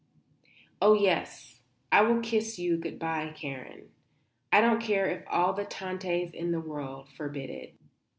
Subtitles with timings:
[0.81, 3.89] Oh, yes, I will kiss you good bye, Karen.
[4.51, 7.75] I don't care if all the Tantes in the world forbid it!"